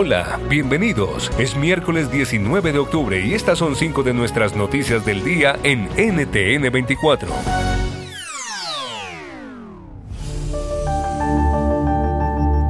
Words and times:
Hola, 0.00 0.38
bienvenidos. 0.48 1.28
Es 1.40 1.56
miércoles 1.56 2.08
19 2.08 2.70
de 2.70 2.78
octubre 2.78 3.20
y 3.20 3.34
estas 3.34 3.58
son 3.58 3.74
cinco 3.74 4.04
de 4.04 4.14
nuestras 4.14 4.54
noticias 4.54 5.04
del 5.04 5.24
día 5.24 5.58
en 5.64 5.88
NTN 5.96 6.70
24. 6.70 7.28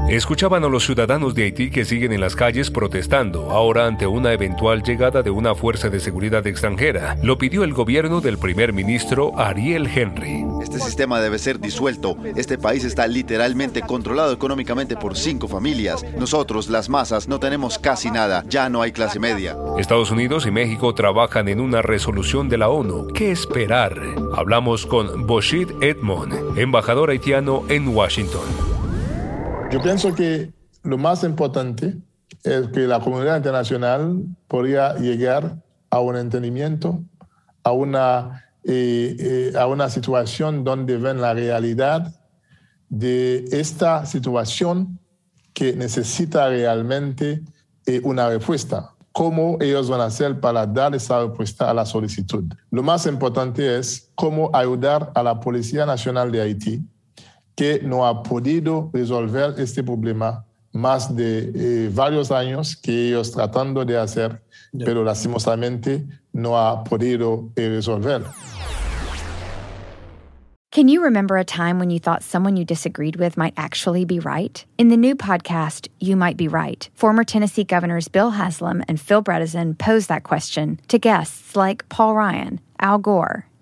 Escuchaban 0.08 0.64
a 0.64 0.68
los 0.68 0.86
ciudadanos 0.86 1.34
de 1.34 1.42
Haití 1.42 1.70
que 1.70 1.84
siguen 1.84 2.12
en 2.12 2.22
las 2.22 2.34
calles 2.34 2.70
protestando, 2.70 3.50
ahora 3.50 3.86
ante 3.86 4.06
una 4.06 4.32
eventual 4.32 4.82
llegada 4.82 5.22
de 5.22 5.28
una 5.28 5.54
fuerza 5.54 5.90
de 5.90 6.00
seguridad 6.00 6.46
extranjera. 6.46 7.18
Lo 7.22 7.36
pidió 7.36 7.62
el 7.62 7.74
gobierno 7.74 8.22
del 8.22 8.38
primer 8.38 8.72
ministro 8.72 9.38
Ariel 9.38 9.86
Henry. 9.86 10.46
Este 10.62 10.80
sistema 10.80 11.20
debe 11.20 11.38
ser 11.38 11.60
disuelto. 11.60 12.16
Este 12.36 12.56
país 12.56 12.84
está 12.84 13.06
literalmente 13.06 13.82
controlado 13.82 14.32
económicamente 14.32 14.96
por 14.96 15.14
cinco 15.14 15.46
familias. 15.46 16.02
Nosotros, 16.18 16.70
las 16.70 16.88
masas, 16.88 17.28
no 17.28 17.38
tenemos 17.38 17.78
casi 17.78 18.10
nada. 18.10 18.44
Ya 18.48 18.70
no 18.70 18.80
hay 18.80 18.92
clase 18.92 19.20
media. 19.20 19.58
Estados 19.78 20.10
Unidos 20.10 20.46
y 20.46 20.50
México 20.50 20.94
trabajan 20.94 21.48
en 21.48 21.60
una 21.60 21.82
resolución 21.82 22.48
de 22.48 22.56
la 22.56 22.70
ONU. 22.70 23.08
¿Qué 23.08 23.30
esperar? 23.30 24.00
Hablamos 24.34 24.86
con 24.86 25.26
Boshid 25.26 25.68
Edmond, 25.82 26.58
embajador 26.58 27.10
haitiano 27.10 27.64
en 27.68 27.88
Washington. 27.88 28.67
Yo 29.70 29.82
pienso 29.82 30.14
que 30.14 30.50
lo 30.82 30.96
más 30.96 31.24
importante 31.24 31.94
es 32.42 32.68
que 32.68 32.86
la 32.86 33.00
comunidad 33.00 33.36
internacional 33.36 34.24
podría 34.48 34.94
llegar 34.94 35.62
a 35.90 36.00
un 36.00 36.16
entendimiento, 36.16 37.02
a 37.62 37.72
una, 37.72 38.46
eh, 38.64 39.14
eh, 39.18 39.58
a 39.58 39.66
una 39.66 39.90
situación 39.90 40.64
donde 40.64 40.96
ven 40.96 41.20
la 41.20 41.34
realidad 41.34 42.14
de 42.88 43.44
esta 43.52 44.06
situación 44.06 44.98
que 45.52 45.74
necesita 45.74 46.48
realmente 46.48 47.42
eh, 47.84 48.00
una 48.04 48.30
respuesta. 48.30 48.94
¿Cómo 49.12 49.58
ellos 49.60 49.90
van 49.90 50.00
a 50.00 50.06
hacer 50.06 50.40
para 50.40 50.66
dar 50.66 50.94
esa 50.94 51.20
respuesta 51.26 51.68
a 51.68 51.74
la 51.74 51.84
solicitud? 51.84 52.44
Lo 52.70 52.82
más 52.82 53.04
importante 53.04 53.78
es 53.78 54.10
cómo 54.14 54.50
ayudar 54.54 55.12
a 55.14 55.22
la 55.22 55.38
Policía 55.38 55.84
Nacional 55.84 56.32
de 56.32 56.40
Haití 56.40 56.82
que 57.58 57.80
no 57.82 58.06
ha 58.06 58.22
podido 58.22 58.88
resolver 58.92 59.54
este 59.58 59.82
problema 59.82 60.44
más 60.72 61.16
de 61.16 61.50
eh, 61.56 61.90
varios 61.92 62.30
años 62.30 62.76
que 62.76 63.08
ellos 63.08 63.32
tratando 63.32 63.84
de 63.84 63.98
hacer, 63.98 64.40
yeah. 64.72 64.86
pero 64.86 65.02
lastimosamente 65.02 66.06
no 66.32 66.56
ha 66.56 66.84
podido 66.84 67.50
eh, 67.56 67.68
resolver. 67.68 68.22
Can 70.70 70.86
you 70.86 71.02
remember 71.02 71.36
a 71.36 71.44
time 71.44 71.80
when 71.80 71.90
you 71.90 71.98
thought 71.98 72.22
someone 72.22 72.56
you 72.56 72.64
disagreed 72.64 73.16
with 73.16 73.36
might 73.36 73.54
actually 73.56 74.04
be 74.04 74.20
right? 74.20 74.64
In 74.76 74.90
the 74.90 74.96
new 74.96 75.16
podcast, 75.16 75.88
You 75.98 76.14
Might 76.14 76.36
Be 76.36 76.46
Right, 76.46 76.88
former 76.94 77.24
Tennessee 77.24 77.64
governors 77.64 78.06
Bill 78.06 78.30
Haslam 78.30 78.84
and 78.86 79.00
Phil 79.00 79.20
Bredesen 79.20 79.76
pose 79.76 80.06
that 80.06 80.22
question 80.22 80.78
to 80.86 80.98
guests 81.00 81.56
like 81.56 81.88
Paul 81.88 82.14
Ryan, 82.14 82.60
Al 82.78 82.98
Gore, 82.98 83.47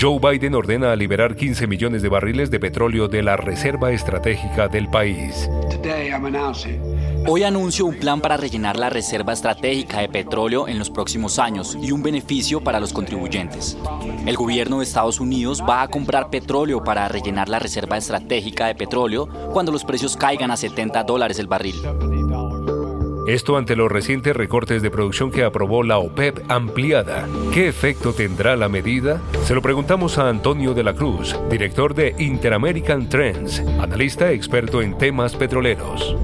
Joe 0.00 0.20
Biden 0.20 0.54
ordena 0.54 0.94
liberar 0.94 1.34
15 1.34 1.66
millones 1.66 2.02
de 2.02 2.08
barriles 2.08 2.52
de 2.52 2.60
petróleo 2.60 3.08
de 3.08 3.20
la 3.20 3.36
reserva 3.36 3.90
estratégica 3.90 4.68
del 4.68 4.88
país. 4.88 5.50
Hoy 7.26 7.42
anuncio 7.42 7.84
un 7.84 7.96
plan 7.96 8.20
para 8.20 8.36
rellenar 8.36 8.76
la 8.76 8.90
reserva 8.90 9.32
estratégica 9.32 9.98
de 9.98 10.08
petróleo 10.08 10.68
en 10.68 10.78
los 10.78 10.88
próximos 10.88 11.40
años 11.40 11.76
y 11.82 11.90
un 11.90 12.04
beneficio 12.04 12.60
para 12.60 12.78
los 12.78 12.92
contribuyentes. 12.92 13.76
El 14.24 14.36
gobierno 14.36 14.78
de 14.78 14.84
Estados 14.84 15.18
Unidos 15.18 15.64
va 15.68 15.82
a 15.82 15.88
comprar 15.88 16.30
petróleo 16.30 16.84
para 16.84 17.08
rellenar 17.08 17.48
la 17.48 17.58
reserva 17.58 17.96
estratégica 17.96 18.68
de 18.68 18.76
petróleo 18.76 19.28
cuando 19.52 19.72
los 19.72 19.84
precios 19.84 20.16
caigan 20.16 20.52
a 20.52 20.56
70 20.56 21.02
dólares 21.02 21.40
el 21.40 21.48
barril. 21.48 21.74
Esto 23.28 23.58
ante 23.58 23.76
los 23.76 23.92
recientes 23.92 24.34
recortes 24.34 24.80
de 24.80 24.90
producción 24.90 25.30
que 25.30 25.44
aprobó 25.44 25.82
la 25.82 25.98
OPEP 25.98 26.50
ampliada. 26.50 27.28
¿Qué 27.52 27.68
efecto 27.68 28.14
tendrá 28.14 28.56
la 28.56 28.70
medida? 28.70 29.20
Se 29.44 29.54
lo 29.54 29.60
preguntamos 29.60 30.16
a 30.16 30.30
Antonio 30.30 30.72
de 30.72 30.82
la 30.82 30.94
Cruz, 30.94 31.36
director 31.50 31.94
de 31.94 32.14
Interamerican 32.18 33.10
Trends, 33.10 33.60
analista 33.80 34.32
experto 34.32 34.80
en 34.80 34.96
temas 34.96 35.36
petroleros. 35.36 36.16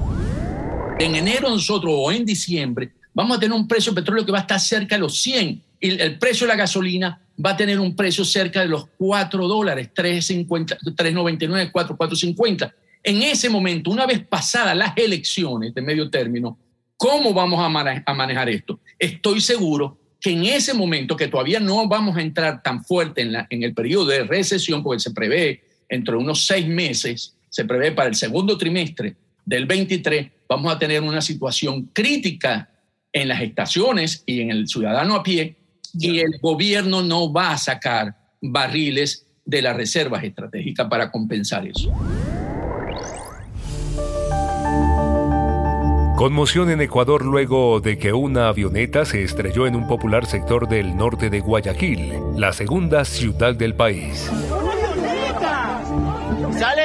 En 0.97 1.13
enero 1.13 1.47
nosotros 1.47 1.93
o 1.95 2.11
en 2.11 2.25
diciembre 2.25 2.93
vamos 3.13 3.37
a 3.37 3.39
tener 3.39 3.55
un 3.55 3.67
precio 3.67 3.91
de 3.91 4.01
petróleo 4.01 4.25
que 4.25 4.31
va 4.31 4.39
a 4.39 4.41
estar 4.41 4.59
cerca 4.59 4.95
de 4.95 5.01
los 5.01 5.21
100 5.21 5.61
y 5.81 6.01
el 6.01 6.17
precio 6.17 6.47
de 6.47 6.53
la 6.53 6.57
gasolina 6.57 7.21
va 7.45 7.51
a 7.51 7.55
tener 7.55 7.79
un 7.79 7.95
precio 7.95 8.25
cerca 8.25 8.61
de 8.61 8.67
los 8.67 8.87
4 8.97 9.47
dólares, 9.47 9.91
3.99, 9.95 11.69
4, 11.71 11.97
4.50. 11.97 12.73
En 13.03 13.21
ese 13.21 13.47
momento, 13.47 13.91
una 13.91 14.07
vez 14.07 14.25
pasadas 14.25 14.75
las 14.75 14.93
elecciones 14.97 15.71
de 15.75 15.83
medio 15.83 16.09
término, 16.09 16.57
¿Cómo 16.97 17.33
vamos 17.33 17.59
a, 17.59 17.69
mane 17.69 18.03
a, 18.05 18.13
manejar 18.13 18.49
esto? 18.49 18.79
Estoy 18.97 19.41
seguro 19.41 19.97
que 20.19 20.31
en 20.31 20.45
ese 20.45 20.73
momento, 20.73 21.15
que 21.15 21.27
todavía 21.27 21.59
no 21.59 21.87
vamos 21.87 22.17
a 22.17 22.21
entrar 22.21 22.63
tan 22.63 22.83
fuerte 22.83 23.21
en, 23.21 23.33
la, 23.33 23.47
en 23.49 23.63
el 23.63 23.73
periodo 23.73 24.05
de 24.07 24.23
recesión, 24.23 24.81
porque 24.81 25.01
se 25.01 25.11
prevé 25.11 25.63
entre 25.89 26.15
unos 26.15 26.45
seis 26.45 26.67
meses, 26.67 27.35
se 27.49 27.65
prevé 27.65 27.91
para 27.91 28.09
el 28.09 28.15
segundo 28.15 28.57
trimestre 28.57 29.15
del 29.45 29.65
23, 29.65 30.31
vamos 30.47 30.73
a 30.73 30.79
tener 30.79 31.01
una 31.01 31.21
situación 31.21 31.89
crítica 31.93 32.69
en 33.11 33.27
las 33.27 33.41
estaciones 33.41 34.23
y 34.25 34.41
en 34.41 34.51
el 34.51 34.67
ciudadano 34.67 35.15
a 35.15 35.23
pie, 35.23 35.55
y 35.93 36.19
el 36.19 36.39
gobierno 36.41 37.01
no 37.01 37.31
va 37.31 37.51
a 37.51 37.57
sacar 37.57 38.15
barriles 38.41 39.25
de 39.45 39.61
las 39.61 39.75
reservas 39.75 40.23
estratégicas 40.23 40.87
para 40.87 41.11
compensar 41.11 41.67
eso. 41.67 41.93
Conmoción 46.25 46.71
en 46.71 46.81
Ecuador 46.81 47.23
luego 47.23 47.79
de 47.79 47.99
que 47.99 48.11
una 48.11 48.47
avioneta 48.47 49.05
se 49.05 49.23
estrelló 49.23 49.67
en 49.67 49.75
un 49.75 49.87
popular 49.87 50.25
sector 50.25 50.67
del 50.67 50.97
norte 50.97 51.29
de 51.29 51.39
Guayaquil, 51.39 52.13
la 52.35 52.51
segunda 52.51 53.05
ciudad 53.05 53.53
del 53.53 53.75
país. 53.75 54.27
¡Una 54.31 54.89
avioneta! 54.89 55.83
¡Sale 56.57 56.84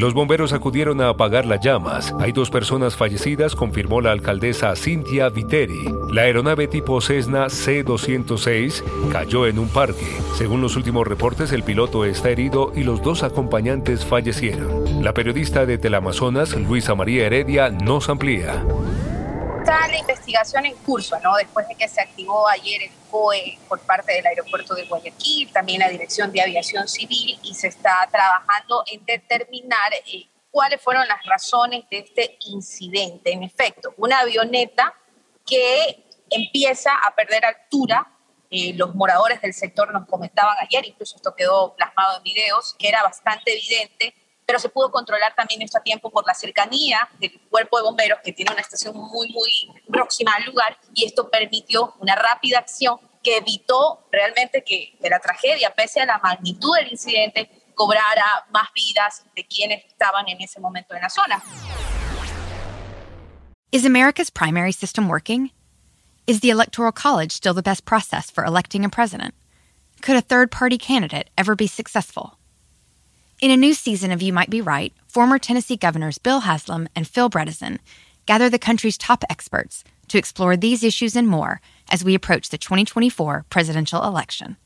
Los 0.00 0.14
bomberos 0.14 0.54
acudieron 0.54 1.02
a 1.02 1.10
apagar 1.10 1.44
las 1.44 1.60
llamas. 1.60 2.14
Hay 2.20 2.32
dos 2.32 2.48
personas 2.48 2.96
fallecidas, 2.96 3.54
confirmó 3.54 4.00
la 4.00 4.12
alcaldesa 4.12 4.74
Cintia 4.74 5.28
Viteri. 5.28 5.92
La 6.10 6.22
aeronave 6.22 6.68
tipo 6.68 7.02
Cessna 7.02 7.50
C-206 7.50 8.82
cayó 9.12 9.46
en 9.46 9.58
un 9.58 9.68
parque. 9.68 10.06
Según 10.36 10.62
los 10.62 10.76
últimos 10.76 11.06
reportes, 11.06 11.52
el 11.52 11.64
piloto 11.64 12.06
está 12.06 12.30
herido 12.30 12.72
y 12.74 12.82
los 12.82 13.02
dos 13.02 13.22
acompañantes 13.22 14.06
fallecieron. 14.06 15.04
La 15.04 15.12
periodista 15.12 15.66
de 15.66 15.76
Teleamazonas, 15.76 16.56
Luisa 16.58 16.94
María 16.94 17.26
Heredia, 17.26 17.68
nos 17.68 18.08
amplía 18.08 18.64
está 19.60 19.88
la 19.88 19.98
investigación 19.98 20.64
en 20.64 20.74
curso, 20.76 21.18
¿no? 21.20 21.36
Después 21.36 21.68
de 21.68 21.74
que 21.74 21.86
se 21.86 22.00
activó 22.00 22.48
ayer 22.48 22.82
el 22.82 22.90
COE 23.10 23.58
por 23.68 23.80
parte 23.80 24.12
del 24.12 24.26
aeropuerto 24.26 24.74
de 24.74 24.86
Guayaquil, 24.86 25.52
también 25.52 25.80
la 25.80 25.88
Dirección 25.88 26.32
de 26.32 26.40
Aviación 26.40 26.88
Civil, 26.88 27.38
y 27.42 27.54
se 27.54 27.68
está 27.68 28.08
trabajando 28.10 28.82
en 28.86 29.04
determinar 29.04 29.92
eh, 30.06 30.28
cuáles 30.50 30.80
fueron 30.80 31.06
las 31.06 31.24
razones 31.26 31.84
de 31.90 31.98
este 31.98 32.38
incidente. 32.46 33.32
En 33.32 33.42
efecto, 33.42 33.92
una 33.98 34.20
avioneta 34.20 34.94
que 35.44 36.04
empieza 36.30 36.92
a 36.94 37.14
perder 37.14 37.44
altura. 37.44 38.06
Eh, 38.52 38.72
los 38.74 38.94
moradores 38.96 39.40
del 39.42 39.52
sector 39.52 39.92
nos 39.92 40.08
comentaban 40.08 40.56
ayer, 40.60 40.84
incluso 40.86 41.16
esto 41.16 41.34
quedó 41.36 41.76
plasmado 41.76 42.16
en 42.16 42.22
videos, 42.24 42.74
que 42.78 42.88
era 42.88 43.02
bastante 43.02 43.52
evidente 43.52 44.14
pero 44.50 44.58
se 44.58 44.68
pudo 44.68 44.90
controlar 44.90 45.32
también 45.36 45.62
esto 45.62 45.78
a 45.78 45.80
tiempo 45.80 46.10
por 46.10 46.26
la 46.26 46.34
cercanía 46.34 47.08
del 47.20 47.40
cuerpo 47.48 47.76
de 47.76 47.84
bomberos, 47.84 48.18
que 48.24 48.32
tiene 48.32 48.50
una 48.50 48.60
estación 48.60 48.96
muy, 48.96 49.28
muy 49.28 49.80
próxima 49.86 50.32
al 50.32 50.44
lugar, 50.44 50.76
y 50.92 51.04
esto 51.04 51.30
permitió 51.30 51.94
una 52.00 52.16
rápida 52.16 52.58
acción 52.58 52.98
que 53.22 53.36
evitó 53.36 54.08
realmente 54.10 54.64
que, 54.64 54.98
que 55.00 55.08
la 55.08 55.20
tragedia, 55.20 55.72
pese 55.72 56.00
a 56.00 56.06
la 56.06 56.18
magnitud 56.18 56.74
del 56.74 56.90
incidente, 56.90 57.48
cobrara 57.76 58.44
más 58.50 58.70
vidas 58.74 59.22
de 59.36 59.46
quienes 59.46 59.84
estaban 59.84 60.28
en 60.28 60.40
ese 60.40 60.58
momento 60.58 60.96
en 60.96 61.02
la 61.02 61.10
zona. 61.10 61.40
Is 63.70 63.86
America's 63.86 64.30
primary 64.30 64.72
system 64.72 65.08
working? 65.08 65.52
Is 66.26 66.40
the 66.40 66.50
Electoral 66.50 66.90
College 66.90 67.30
still 67.30 67.54
the 67.54 67.62
best 67.62 67.84
process 67.84 68.32
for 68.32 68.44
electing 68.44 68.84
a 68.84 68.88
president? 68.88 69.32
Could 70.02 70.16
a 70.16 70.20
third 70.20 70.50
party 70.50 70.76
candidate 70.76 71.30
ever 71.38 71.54
be 71.54 71.68
successful? 71.68 72.39
In 73.40 73.50
a 73.50 73.56
new 73.56 73.72
season 73.72 74.10
of 74.10 74.20
You 74.20 74.34
Might 74.34 74.50
Be 74.50 74.60
Right, 74.60 74.92
former 75.06 75.38
Tennessee 75.38 75.78
governors 75.78 76.18
Bill 76.18 76.40
Haslam 76.40 76.90
and 76.94 77.08
Phil 77.08 77.30
Bredesen 77.30 77.78
gather 78.26 78.50
the 78.50 78.58
country's 78.58 78.98
top 78.98 79.24
experts 79.30 79.82
to 80.08 80.18
explore 80.18 80.58
these 80.58 80.84
issues 80.84 81.16
and 81.16 81.26
more 81.26 81.62
as 81.90 82.04
we 82.04 82.14
approach 82.14 82.50
the 82.50 82.58
2024 82.58 83.46
presidential 83.48 84.04
election. 84.04 84.58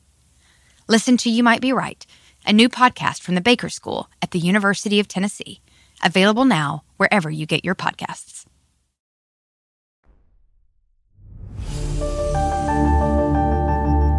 Listen 0.89 1.17
to 1.19 1.31
You 1.31 1.45
Might 1.45 1.61
Be 1.61 1.73
Right, 1.73 2.05
a 2.45 2.53
new 2.53 2.69
podcast 2.69 3.21
from 3.21 3.37
the 3.37 3.41
Baker 3.41 3.69
School 3.69 4.09
at 4.21 4.33
the 4.33 4.41
University 4.41 4.99
of 4.99 5.07
Tennessee, 5.07 5.61
available 6.03 6.45
now 6.45 6.83
wherever 6.97 7.31
you 7.31 7.47
get 7.47 7.65
your 7.65 7.77
podcasts. 7.77 8.45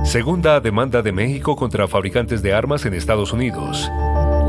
Segunda 0.05 0.61
demanda 0.61 1.01
de 1.01 1.11
México 1.11 1.57
contra 1.57 1.89
fabricantes 1.89 2.41
de 2.41 2.53
armas 2.53 2.85
en 2.85 2.93
Estados 2.93 3.33
Unidos. 3.33 3.91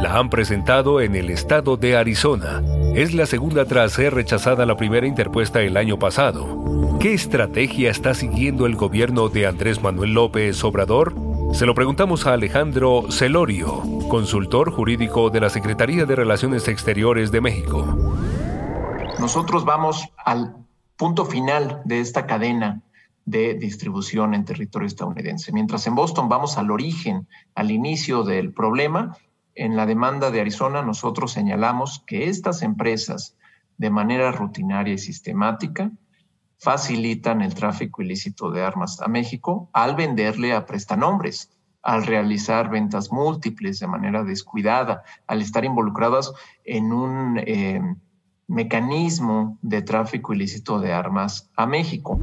La 0.01 0.19
han 0.19 0.29
presentado 0.31 1.01
en 1.01 1.17
el 1.17 1.31
estado 1.31 1.77
de 1.77 1.97
Arizona. 1.97 2.63
Es 2.95 3.15
la 3.15 3.27
segunda 3.27 3.65
tras 3.65 3.93
ser 3.93 4.15
rechazada 4.15 4.67
la 4.67 4.77
primera 4.77 5.07
interpuesta 5.07 5.63
el 5.63 5.77
año 5.77 5.99
pasado. 5.99 6.99
¿Qué 7.01 7.15
estrategia 7.15 7.91
está 7.91 8.15
siguiendo 8.15 8.67
el 8.67 8.77
gobierno 8.77 9.29
de 9.29 9.47
Andrés 9.47 9.83
Manuel 9.83 10.13
López 10.13 10.63
Obrador? 10.65 11.15
Se 11.53 11.67
lo 11.67 11.75
preguntamos 11.75 12.27
a 12.27 12.35
Alejandro 12.35 13.11
Celorio, 13.11 13.83
consultor 14.09 14.71
jurídico 14.71 15.31
de 15.31 15.41
la 15.41 15.51
Secretaría 15.51 16.05
de 16.05 16.15
Relaciones 16.17 16.69
Exteriores 16.69 17.33
de 17.33 17.41
México. 17.41 17.97
Nosotros 19.19 19.65
vamos 19.65 20.09
al 20.25 20.57
punto 20.97 21.25
final 21.25 21.81
de 21.85 22.01
esta 22.01 22.27
cadena 22.27 22.83
de 23.25 23.55
distribución 23.55 24.35
en 24.35 24.45
territorio 24.45 24.87
estadounidense. 24.87 25.53
Mientras 25.53 25.87
en 25.87 25.95
Boston 25.95 26.29
vamos 26.29 26.59
al 26.59 26.71
origen, 26.71 27.27
al 27.55 27.71
inicio 27.71 28.23
del 28.23 28.53
problema, 28.53 29.17
en 29.57 29.75
la 29.75 29.87
demanda 29.87 30.31
de 30.31 30.41
Arizona 30.41 30.83
nosotros 30.83 31.33
señalamos 31.33 32.05
que 32.07 32.29
estas 32.29 32.63
empresas, 32.63 33.37
de 33.79 33.91
manera 33.91 34.31
rutinaria 34.31 34.95
y 34.95 34.99
sistemática, 34.99 35.91
facilitan 36.59 37.43
el 37.43 37.55
tráfico 37.55 38.03
ilícito 38.03 38.51
de 38.51 38.63
armas 38.63 39.01
a 39.01 39.09
México 39.09 39.69
al 39.73 39.97
venderle 39.97 40.53
a 40.53 40.67
prestanombres, 40.67 41.51
al 41.83 42.05
realizar 42.05 42.71
ventas 42.71 43.11
múltiples 43.13 43.81
de 43.81 43.87
manera 43.87 44.25
descuidada, 44.25 45.03
al 45.27 45.41
estar 45.41 45.65
involucradas 45.65 46.33
en 46.65 46.93
un 46.93 47.39
eh, 47.39 47.81
mecanismo 48.49 49.59
de 49.63 49.83
tráfico 49.83 50.35
ilícito 50.35 50.81
de 50.81 50.93
armas 50.93 51.51
a 51.57 51.67
México. 51.67 52.19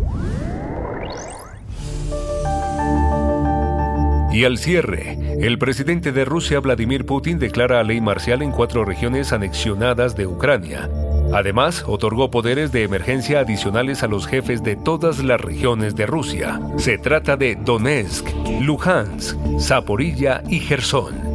Y 4.32 4.46
al 4.46 4.58
cierre, 4.58 5.20
el 5.40 5.58
presidente 5.58 6.12
de 6.12 6.26
Rusia, 6.26 6.60
Vladimir 6.60 7.06
Putin, 7.06 7.40
declara 7.40 7.84
ley 7.84 8.02
marcial 8.02 8.42
en 8.42 8.52
cuatro 8.52 8.86
regiones 8.86 9.34
anexionadas 9.34 10.16
de 10.16 10.28
Ucrania. 10.28 10.90
Además, 11.34 11.84
otorgó 11.88 12.30
poderes 12.30 12.72
de 12.72 12.84
emergencia 12.84 13.40
adicionales 13.40 14.04
a 14.04 14.08
los 14.08 14.28
jefes 14.28 14.64
de 14.64 14.76
todas 14.76 15.24
las 15.24 15.42
regiones 15.42 15.96
de 15.96 16.06
Rusia. 16.06 16.60
Se 16.78 16.98
trata 16.98 17.36
de 17.38 17.56
Donetsk, 17.56 18.28
Luhansk, 18.62 19.36
Zaporilla 19.60 20.44
y 20.48 20.60
Gerson. 20.60 21.33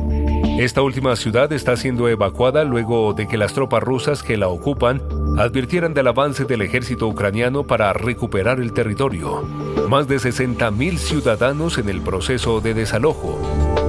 Esta 0.58 0.82
última 0.82 1.14
ciudad 1.14 1.52
está 1.52 1.76
siendo 1.76 2.08
evacuada 2.08 2.64
luego 2.64 3.14
de 3.14 3.28
que 3.28 3.36
las 3.36 3.52
tropas 3.52 3.80
rusas 3.80 4.24
que 4.24 4.36
la 4.36 4.48
ocupan 4.48 5.00
advirtieran 5.38 5.94
del 5.94 6.08
avance 6.08 6.46
del 6.46 6.62
ejército 6.62 7.06
ucraniano 7.06 7.62
para 7.62 7.92
recuperar 7.92 8.58
el 8.58 8.72
territorio. 8.72 9.42
Más 9.88 10.08
de 10.08 10.16
60.000 10.16 10.98
ciudadanos 10.98 11.78
en 11.78 11.88
el 11.88 12.00
proceso 12.00 12.60
de 12.60 12.74
desalojo. 12.74 13.38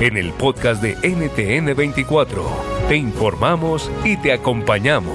En 0.00 0.16
el 0.16 0.32
podcast 0.32 0.82
de 0.82 0.96
NTN24 0.96 2.42
te 2.88 2.96
informamos 2.96 3.90
y 4.04 4.16
te 4.16 4.32
acompañamos. 4.32 5.12